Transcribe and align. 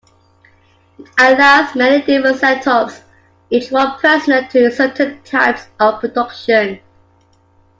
It 0.97 1.09
allows 1.19 1.75
many 1.75 2.01
different 2.03 2.37
setups, 2.41 3.03
each 3.51 3.69
one 3.69 3.99
personal 3.99 4.47
to 4.47 4.71
certain 4.71 5.21
types 5.21 5.67
of 5.79 5.99
productions. 5.99 6.79